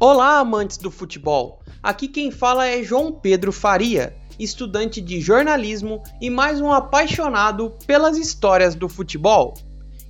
Olá, 0.00 0.40
amantes 0.40 0.76
do 0.76 0.90
futebol! 0.90 1.60
Aqui 1.80 2.08
quem 2.08 2.32
fala 2.32 2.66
é 2.66 2.82
João 2.82 3.12
Pedro 3.12 3.52
Faria, 3.52 4.14
estudante 4.40 5.00
de 5.00 5.20
jornalismo 5.20 6.02
e 6.20 6.28
mais 6.28 6.60
um 6.60 6.72
apaixonado 6.72 7.70
pelas 7.86 8.16
histórias 8.16 8.74
do 8.74 8.88
futebol. 8.88 9.54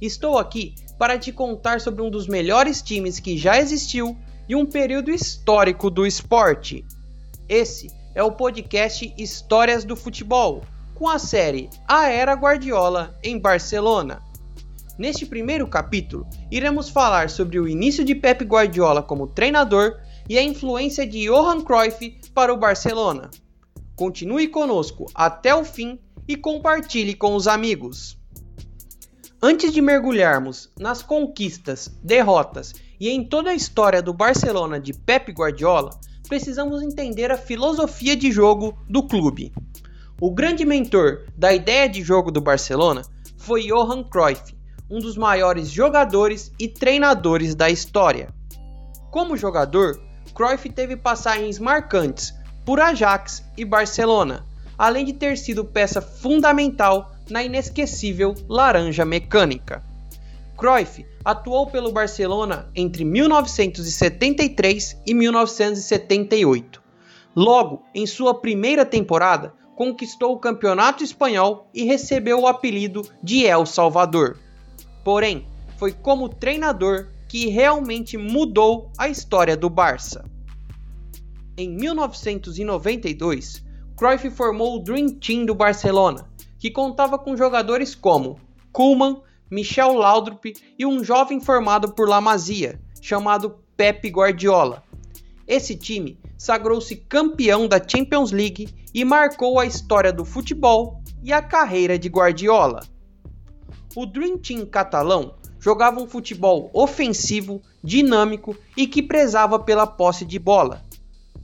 Estou 0.00 0.38
aqui 0.38 0.74
para 0.98 1.18
te 1.18 1.30
contar 1.30 1.82
sobre 1.82 2.00
um 2.02 2.08
dos 2.10 2.26
melhores 2.26 2.80
times 2.80 3.20
que 3.20 3.36
já 3.36 3.58
existiu 3.60 4.16
e 4.48 4.56
um 4.56 4.64
período 4.64 5.10
histórico 5.10 5.90
do 5.90 6.06
esporte. 6.06 6.82
Esse 7.46 7.90
é 8.14 8.22
o 8.22 8.32
podcast 8.32 9.12
Histórias 9.18 9.84
do 9.84 9.94
Futebol, 9.94 10.62
com 10.94 11.06
a 11.06 11.18
série 11.18 11.68
A 11.86 12.08
Era 12.08 12.32
Guardiola 12.32 13.14
em 13.22 13.38
Barcelona. 13.38 14.22
Neste 14.96 15.26
primeiro 15.26 15.66
capítulo, 15.66 16.24
iremos 16.52 16.88
falar 16.88 17.28
sobre 17.28 17.58
o 17.58 17.66
início 17.66 18.04
de 18.04 18.14
Pep 18.14 18.44
Guardiola 18.44 19.02
como 19.02 19.26
treinador 19.26 19.98
e 20.28 20.38
a 20.38 20.42
influência 20.42 21.04
de 21.04 21.26
Johan 21.26 21.62
Cruyff 21.62 22.20
para 22.32 22.54
o 22.54 22.56
Barcelona. 22.56 23.28
Continue 23.96 24.46
conosco 24.46 25.06
até 25.12 25.52
o 25.52 25.64
fim 25.64 25.98
e 26.28 26.36
compartilhe 26.36 27.14
com 27.14 27.34
os 27.34 27.48
amigos. 27.48 28.16
Antes 29.42 29.72
de 29.72 29.82
mergulharmos 29.82 30.70
nas 30.78 31.02
conquistas, 31.02 31.88
derrotas 32.02 32.72
e 33.00 33.10
em 33.10 33.24
toda 33.24 33.50
a 33.50 33.54
história 33.54 34.00
do 34.00 34.14
Barcelona 34.14 34.78
de 34.78 34.92
Pep 34.92 35.32
Guardiola, 35.32 35.90
precisamos 36.28 36.82
entender 36.82 37.32
a 37.32 37.36
filosofia 37.36 38.16
de 38.16 38.30
jogo 38.30 38.78
do 38.88 39.02
clube. 39.08 39.52
O 40.20 40.30
grande 40.30 40.64
mentor 40.64 41.26
da 41.36 41.52
ideia 41.52 41.88
de 41.88 42.00
jogo 42.00 42.30
do 42.30 42.40
Barcelona 42.40 43.02
foi 43.36 43.66
Johan 43.66 44.04
Cruyff, 44.04 44.53
um 44.94 45.00
dos 45.00 45.16
maiores 45.16 45.68
jogadores 45.68 46.52
e 46.56 46.68
treinadores 46.68 47.56
da 47.56 47.68
história. 47.68 48.28
Como 49.10 49.36
jogador, 49.36 50.00
Cruyff 50.32 50.70
teve 50.70 50.96
passagens 50.96 51.58
marcantes 51.58 52.32
por 52.64 52.78
Ajax 52.78 53.42
e 53.56 53.64
Barcelona, 53.64 54.46
além 54.78 55.04
de 55.04 55.12
ter 55.12 55.36
sido 55.36 55.64
peça 55.64 56.00
fundamental 56.00 57.10
na 57.28 57.42
inesquecível 57.42 58.36
Laranja 58.48 59.04
Mecânica. 59.04 59.82
Cruyff 60.56 61.04
atuou 61.24 61.66
pelo 61.66 61.90
Barcelona 61.90 62.70
entre 62.72 63.04
1973 63.04 65.02
e 65.04 65.12
1978. 65.12 66.80
Logo, 67.34 67.82
em 67.92 68.06
sua 68.06 68.32
primeira 68.32 68.86
temporada, 68.86 69.52
conquistou 69.74 70.34
o 70.34 70.38
Campeonato 70.38 71.02
Espanhol 71.02 71.68
e 71.74 71.82
recebeu 71.82 72.42
o 72.42 72.46
apelido 72.46 73.02
de 73.20 73.44
El 73.44 73.66
Salvador. 73.66 74.43
Porém, 75.04 75.46
foi 75.76 75.92
como 75.92 76.28
treinador 76.28 77.08
que 77.28 77.46
realmente 77.48 78.16
mudou 78.16 78.90
a 78.96 79.08
história 79.08 79.56
do 79.56 79.68
Barça. 79.68 80.24
Em 81.56 81.68
1992, 81.68 83.62
Cruyff 83.96 84.30
formou 84.30 84.76
o 84.76 84.82
Dream 84.82 85.10
Team 85.10 85.44
do 85.44 85.54
Barcelona, 85.54 86.28
que 86.58 86.70
contava 86.70 87.18
com 87.18 87.36
jogadores 87.36 87.94
como 87.94 88.40
Koeman, 88.72 89.20
Michel 89.50 89.92
Laudrup 89.92 90.52
e 90.78 90.86
um 90.86 91.04
jovem 91.04 91.38
formado 91.38 91.92
por 91.92 92.08
La 92.08 92.20
Masia, 92.20 92.80
chamado 93.00 93.56
Pep 93.76 94.08
Guardiola. 94.08 94.82
Esse 95.46 95.76
time 95.76 96.18
sagrou-se 96.38 96.96
campeão 96.96 97.68
da 97.68 97.80
Champions 97.86 98.32
League 98.32 98.68
e 98.94 99.04
marcou 99.04 99.60
a 99.60 99.66
história 99.66 100.12
do 100.12 100.24
futebol 100.24 101.02
e 101.22 101.32
a 101.32 101.42
carreira 101.42 101.98
de 101.98 102.08
Guardiola. 102.08 102.80
O 103.96 104.06
Dream 104.06 104.36
Team 104.38 104.66
catalão 104.66 105.34
jogava 105.60 106.00
um 106.00 106.06
futebol 106.06 106.68
ofensivo, 106.74 107.62
dinâmico 107.82 108.56
e 108.76 108.86
que 108.86 109.02
prezava 109.02 109.58
pela 109.58 109.86
posse 109.86 110.24
de 110.24 110.38
bola. 110.38 110.82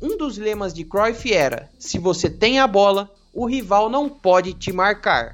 Um 0.00 0.16
dos 0.16 0.38
lemas 0.38 0.72
de 0.72 0.84
Cruyff 0.84 1.32
era: 1.32 1.68
se 1.78 1.98
você 1.98 2.30
tem 2.30 2.60
a 2.60 2.66
bola, 2.66 3.10
o 3.34 3.46
rival 3.46 3.90
não 3.90 4.08
pode 4.08 4.52
te 4.52 4.72
marcar. 4.72 5.32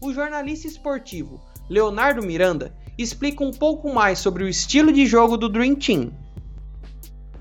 O 0.00 0.12
jornalista 0.12 0.66
esportivo 0.66 1.40
Leonardo 1.70 2.22
Miranda 2.22 2.74
explica 2.98 3.42
um 3.42 3.50
pouco 3.50 3.92
mais 3.92 4.18
sobre 4.18 4.44
o 4.44 4.48
estilo 4.48 4.92
de 4.92 5.06
jogo 5.06 5.36
do 5.38 5.48
Dream 5.48 5.74
Team. 5.74 6.12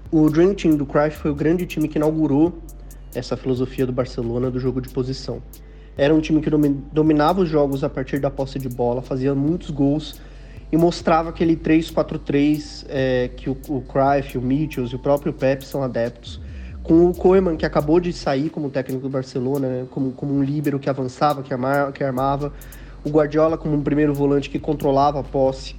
O 0.10 0.30
Dream 0.30 0.54
Team 0.54 0.78
do 0.78 0.86
Cruyff 0.86 1.18
foi 1.18 1.32
o 1.32 1.36
grande 1.36 1.66
time 1.66 1.90
que 1.90 1.98
inaugurou 1.98 2.62
essa 3.14 3.36
filosofia 3.36 3.86
do 3.86 3.92
Barcelona 3.92 4.50
do 4.50 4.60
jogo 4.60 4.80
de 4.80 4.90
posição. 4.90 5.42
Era 5.98 6.14
um 6.14 6.20
time 6.20 6.42
que 6.42 6.50
dominava 6.50 7.42
os 7.42 7.50
jogos 7.50 7.84
a 7.84 7.90
partir 7.90 8.20
da 8.20 8.30
posse 8.30 8.58
de 8.58 8.68
bola, 8.68 9.02
fazia 9.02 9.36
muitos 9.36 9.70
gols 9.70 10.20
e 10.72 10.78
mostrava 10.78 11.30
aquele 11.30 11.56
3-4-3 11.56 12.86
é, 12.90 13.30
que 13.38 13.48
o, 13.48 13.58
o 13.70 13.82
Cruyff, 13.82 14.38
o 14.40 14.42
Mitchell 14.42 14.88
e 14.88 14.96
o 14.96 15.00
próprio 15.00 15.32
Pep 15.32 15.64
são 15.64 15.84
adeptos. 15.84 16.42
Com 16.82 17.06
o 17.06 17.14
Koeman, 17.14 17.56
que 17.56 17.66
acabou 17.66 18.00
de 18.00 18.12
sair 18.12 18.50
como 18.50 18.72
técnico 18.72 19.04
do 19.04 19.10
Barcelona, 19.10 19.68
né, 19.68 19.86
como, 19.92 20.12
como 20.14 20.34
um 20.34 20.44
líbero 20.44 20.80
que 20.80 20.90
avançava, 20.90 21.44
que, 21.44 21.54
armava, 21.54 21.92
que 21.92 22.04
armava. 22.04 22.52
O 23.06 23.10
Guardiola 23.10 23.56
como 23.56 23.76
um 23.76 23.84
primeiro 23.84 24.16
volante 24.16 24.50
que 24.50 24.58
controlava 24.58 25.20
a 25.20 25.24
posse. 25.24 25.76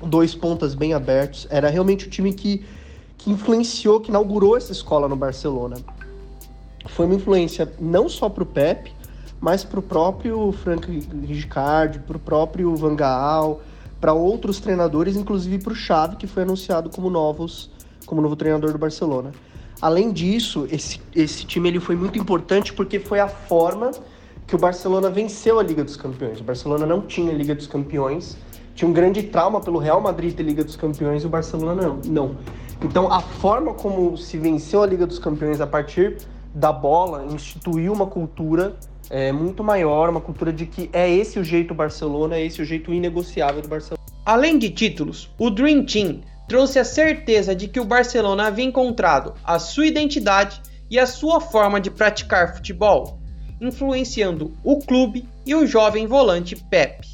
Dois 0.00 0.32
pontas 0.32 0.76
bem 0.76 0.94
abertos. 0.94 1.48
Era 1.50 1.68
realmente 1.68 2.06
o 2.06 2.08
time 2.08 2.32
que, 2.32 2.64
que 3.18 3.32
influenciou, 3.32 4.00
que 4.00 4.10
inaugurou 4.10 4.56
essa 4.56 4.70
escola 4.70 5.08
no 5.08 5.16
Barcelona. 5.16 5.76
Foi 6.86 7.04
uma 7.04 7.16
influência 7.16 7.70
não 7.80 8.08
só 8.08 8.28
para 8.28 8.44
o 8.44 8.46
Pep, 8.46 8.94
mas 9.40 9.64
para 9.64 9.80
o 9.80 9.82
próprio 9.82 10.52
Frank 10.52 10.86
Rijkaard, 11.26 12.00
para 12.00 12.16
o 12.16 12.20
próprio 12.20 12.74
Van 12.76 12.94
Gaal, 12.94 13.62
para 14.00 14.12
outros 14.12 14.60
treinadores, 14.60 15.16
inclusive 15.16 15.58
para 15.58 15.72
o 15.72 15.76
Xavi, 15.76 16.16
que 16.16 16.26
foi 16.26 16.42
anunciado 16.42 16.90
como 16.90 17.08
novos, 17.08 17.70
como 18.06 18.20
novo 18.20 18.36
treinador 18.36 18.72
do 18.72 18.78
Barcelona. 18.78 19.32
Além 19.80 20.12
disso, 20.12 20.66
esse, 20.70 21.00
esse 21.14 21.44
time 21.46 21.68
ele 21.68 21.80
foi 21.80 21.96
muito 21.96 22.18
importante 22.18 22.72
porque 22.72 22.98
foi 22.98 23.18
a 23.18 23.28
forma 23.28 23.90
que 24.46 24.54
o 24.54 24.58
Barcelona 24.58 25.08
venceu 25.08 25.58
a 25.58 25.62
Liga 25.62 25.82
dos 25.82 25.96
Campeões. 25.96 26.40
O 26.40 26.44
Barcelona 26.44 26.84
não 26.84 27.00
tinha 27.00 27.32
Liga 27.32 27.54
dos 27.54 27.66
Campeões, 27.66 28.36
tinha 28.74 28.88
um 28.88 28.92
grande 28.92 29.22
trauma 29.22 29.60
pelo 29.60 29.78
Real 29.78 30.00
Madrid 30.00 30.34
ter 30.34 30.42
Liga 30.42 30.64
dos 30.64 30.76
Campeões 30.76 31.22
e 31.22 31.26
o 31.26 31.30
Barcelona 31.30 31.80
não. 31.80 32.00
não. 32.04 32.36
Então, 32.82 33.12
a 33.12 33.20
forma 33.20 33.72
como 33.74 34.16
se 34.16 34.36
venceu 34.36 34.82
a 34.82 34.86
Liga 34.86 35.06
dos 35.06 35.18
Campeões 35.18 35.60
a 35.60 35.66
partir 35.66 36.16
da 36.54 36.72
bola 36.72 37.26
instituiu 37.26 37.92
uma 37.92 38.06
cultura 38.06 38.76
é, 39.10 39.32
muito 39.32 39.64
maior, 39.64 40.08
uma 40.08 40.20
cultura 40.20 40.52
de 40.52 40.64
que 40.66 40.88
é 40.92 41.10
esse 41.10 41.38
o 41.38 41.44
jeito 41.44 41.74
Barcelona, 41.74 42.36
é 42.36 42.46
esse 42.46 42.62
o 42.62 42.64
jeito 42.64 42.94
inegociável 42.94 43.60
do 43.60 43.68
Barcelona. 43.68 44.00
Além 44.24 44.56
de 44.56 44.70
títulos, 44.70 45.28
o 45.36 45.50
Dream 45.50 45.84
Team 45.84 46.20
trouxe 46.48 46.78
a 46.78 46.84
certeza 46.84 47.54
de 47.54 47.68
que 47.68 47.80
o 47.80 47.84
Barcelona 47.84 48.46
havia 48.46 48.64
encontrado 48.64 49.34
a 49.44 49.58
sua 49.58 49.86
identidade 49.86 50.62
e 50.88 50.98
a 50.98 51.06
sua 51.06 51.40
forma 51.40 51.80
de 51.80 51.90
praticar 51.90 52.54
futebol, 52.54 53.18
influenciando 53.60 54.52
o 54.64 54.78
clube 54.78 55.28
e 55.44 55.54
o 55.54 55.66
jovem 55.66 56.06
volante 56.06 56.56
Pep. 56.56 57.06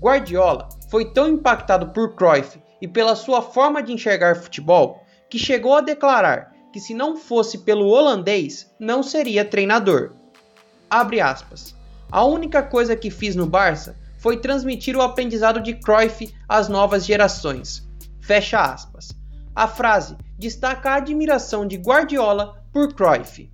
Guardiola 0.00 0.68
foi 0.90 1.12
tão 1.12 1.28
impactado 1.28 1.88
por 1.88 2.14
Cruyff 2.14 2.58
e 2.80 2.88
pela 2.88 3.16
sua 3.16 3.42
forma 3.42 3.82
de 3.82 3.92
enxergar 3.92 4.36
futebol 4.36 5.02
que 5.28 5.38
chegou 5.38 5.74
a 5.74 5.80
declarar 5.80 6.52
que 6.72 6.80
se 6.80 6.94
não 6.94 7.16
fosse 7.16 7.58
pelo 7.58 7.88
holandês, 7.88 8.70
não 8.78 9.02
seria 9.02 9.44
treinador. 9.44 10.17
Abre 10.90 11.20
aspas. 11.20 11.74
A 12.10 12.24
única 12.24 12.62
coisa 12.62 12.96
que 12.96 13.10
fiz 13.10 13.36
no 13.36 13.46
Barça 13.46 13.96
foi 14.18 14.38
transmitir 14.38 14.96
o 14.96 15.02
aprendizado 15.02 15.60
de 15.60 15.74
Cruyff 15.74 16.34
às 16.48 16.68
novas 16.68 17.04
gerações. 17.04 17.86
Fecha 18.20 18.60
aspas. 18.60 19.10
A 19.54 19.66
frase 19.66 20.16
destaca 20.38 20.90
a 20.90 20.96
admiração 20.96 21.66
de 21.66 21.76
Guardiola 21.76 22.62
por 22.72 22.94
Cruyff. 22.94 23.50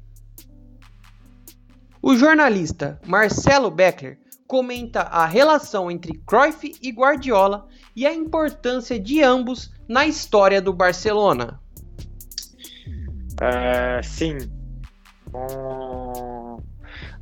O 2.03 2.17
jornalista 2.17 3.01
Marcelo 3.07 3.71
Beckler 3.71 4.19
comenta 4.47 5.01
a 5.01 5.25
relação 5.27 5.91
entre 5.91 6.13
Cruyff 6.27 6.77
e 6.83 6.91
Guardiola 6.91 7.67
e 7.97 8.07
a 8.07 8.13
importância 8.13 9.01
de 9.01 9.23
ambos 9.23 9.73
na 9.89 10.07
história 10.07 10.61
do 10.61 10.73
Barcelona. 10.73 11.61
Uh, 13.41 14.03
sim. 14.03 14.37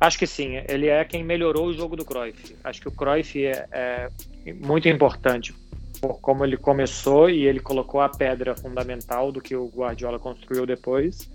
Acho 0.03 0.19
que 0.19 0.27
sim, 0.27 0.61
ele 0.67 0.89
é 0.89 1.05
quem 1.05 1.23
melhorou 1.23 1.67
o 1.67 1.73
jogo 1.73 1.95
do 1.95 2.03
Cruyff. 2.03 2.57
Acho 2.61 2.81
que 2.81 2.89
o 2.89 2.91
Cruyff 2.91 3.45
é, 3.45 3.65
é 3.71 4.09
muito 4.53 4.89
importante 4.89 5.55
por 6.01 6.19
como 6.19 6.43
ele 6.43 6.57
começou 6.57 7.29
e 7.29 7.47
ele 7.47 7.61
colocou 7.61 8.01
a 8.01 8.09
pedra 8.09 8.53
fundamental 8.53 9.31
do 9.31 9.39
que 9.39 9.55
o 9.55 9.69
Guardiola 9.69 10.19
construiu 10.19 10.65
depois. 10.65 11.31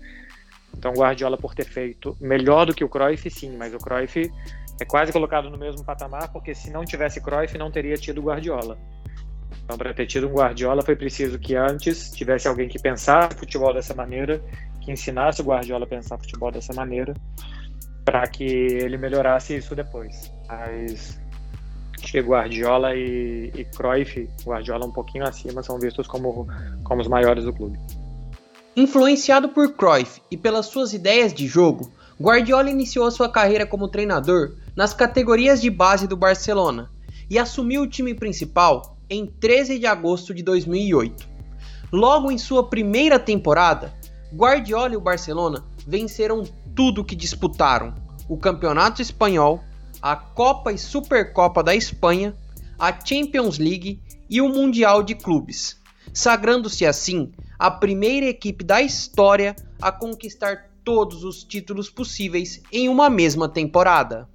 Então, 0.77 0.93
Guardiola, 0.93 1.35
por 1.35 1.55
ter 1.55 1.65
feito 1.65 2.15
melhor 2.21 2.67
do 2.67 2.75
que 2.75 2.83
o 2.83 2.89
Cruyff, 2.89 3.27
sim, 3.31 3.57
mas 3.57 3.73
o 3.73 3.79
Cruyff 3.79 4.31
é 4.79 4.85
quase 4.85 5.11
colocado 5.11 5.49
no 5.49 5.57
mesmo 5.57 5.83
patamar, 5.83 6.31
porque 6.31 6.53
se 6.53 6.69
não 6.69 6.85
tivesse 6.85 7.19
Cruyff, 7.19 7.57
não 7.57 7.71
teria 7.71 7.95
tido 7.95 8.21
Guardiola. 8.21 8.77
Então, 9.63 9.79
para 9.79 9.95
ter 9.95 10.05
tido 10.05 10.27
um 10.27 10.33
Guardiola, 10.33 10.83
foi 10.83 10.95
preciso 10.95 11.39
que 11.39 11.55
antes 11.55 12.11
tivesse 12.11 12.47
alguém 12.47 12.69
que 12.69 12.77
pensasse 12.77 13.35
futebol 13.35 13.73
dessa 13.73 13.95
maneira, 13.95 14.39
que 14.79 14.91
ensinasse 14.91 15.41
o 15.41 15.45
Guardiola 15.45 15.85
a 15.85 15.87
pensar 15.87 16.19
futebol 16.19 16.51
dessa 16.51 16.71
maneira, 16.71 17.15
para 18.09 18.27
que 18.27 18.43
ele 18.43 18.97
melhorasse 18.97 19.55
isso 19.55 19.75
depois. 19.75 20.31
Mas 20.47 21.19
que 22.01 22.19
Guardiola 22.19 22.95
e, 22.95 23.51
e 23.53 23.63
Cruyff, 23.65 24.27
Guardiola 24.43 24.87
um 24.87 24.91
pouquinho 24.91 25.27
acima, 25.27 25.61
são 25.61 25.77
vistos 25.77 26.07
como, 26.07 26.47
como 26.83 27.01
os 27.01 27.07
maiores 27.07 27.43
do 27.43 27.53
clube. 27.53 27.77
Influenciado 28.75 29.49
por 29.49 29.73
Cruyff 29.73 30.23
e 30.31 30.35
pelas 30.35 30.65
suas 30.65 30.91
ideias 30.91 31.31
de 31.31 31.45
jogo, 31.45 31.91
Guardiola 32.19 32.71
iniciou 32.71 33.11
sua 33.11 33.29
carreira 33.29 33.67
como 33.67 33.87
treinador 33.87 34.55
nas 34.75 34.91
categorias 34.91 35.61
de 35.61 35.69
base 35.69 36.07
do 36.07 36.17
Barcelona 36.17 36.89
e 37.29 37.37
assumiu 37.37 37.83
o 37.83 37.87
time 37.87 38.15
principal 38.15 38.97
em 39.07 39.27
13 39.27 39.77
de 39.77 39.85
agosto 39.85 40.33
de 40.33 40.41
2008. 40.41 41.29
Logo 41.93 42.31
em 42.31 42.39
sua 42.39 42.67
primeira 42.67 43.19
temporada, 43.19 43.93
Guardiola 44.33 44.93
e 44.93 44.97
o 44.97 45.01
Barcelona 45.01 45.63
venceram 45.85 46.43
tudo 46.75 47.03
que 47.03 47.15
disputaram: 47.15 47.93
o 48.27 48.37
Campeonato 48.37 49.01
Espanhol, 49.01 49.63
a 50.01 50.15
Copa 50.15 50.71
e 50.71 50.77
Supercopa 50.77 51.63
da 51.63 51.75
Espanha, 51.75 52.33
a 52.77 52.93
Champions 53.05 53.57
League 53.57 54.01
e 54.29 54.41
o 54.41 54.49
Mundial 54.49 55.03
de 55.03 55.15
Clubes, 55.15 55.79
sagrando-se 56.13 56.85
assim 56.85 57.31
a 57.57 57.69
primeira 57.69 58.27
equipe 58.27 58.63
da 58.63 58.81
história 58.81 59.55
a 59.81 59.91
conquistar 59.91 60.69
todos 60.83 61.23
os 61.23 61.43
títulos 61.43 61.89
possíveis 61.89 62.61
em 62.71 62.87
uma 62.87 63.09
mesma 63.09 63.49
temporada. 63.49 64.27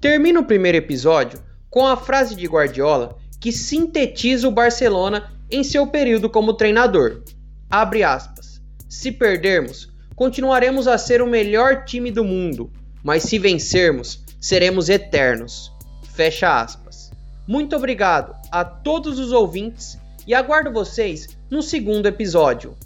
Termina 0.00 0.40
o 0.40 0.44
primeiro 0.44 0.78
episódio 0.78 1.42
com 1.68 1.86
a 1.86 1.96
frase 1.96 2.34
de 2.34 2.46
Guardiola 2.46 3.18
que 3.38 3.52
sintetiza 3.52 4.48
o 4.48 4.52
Barcelona 4.52 5.32
em 5.50 5.64
seu 5.64 5.86
período 5.86 6.30
como 6.30 6.54
treinador. 6.54 7.22
Abre 7.68 8.02
aspas. 8.02 8.60
Se 8.88 9.12
perdermos, 9.12 9.89
continuaremos 10.20 10.86
a 10.86 10.98
ser 10.98 11.22
o 11.22 11.26
melhor 11.26 11.86
time 11.86 12.10
do 12.10 12.22
mundo, 12.22 12.70
mas 13.02 13.22
se 13.22 13.38
vencermos, 13.38 14.22
seremos 14.38 14.90
eternos. 14.90 15.72
Fecha 16.12 16.60
aspas. 16.60 17.10
Muito 17.48 17.74
obrigado 17.74 18.36
a 18.52 18.62
todos 18.62 19.18
os 19.18 19.32
ouvintes 19.32 19.98
e 20.26 20.34
aguardo 20.34 20.70
vocês 20.70 21.26
no 21.48 21.62
segundo 21.62 22.04
episódio. 22.04 22.76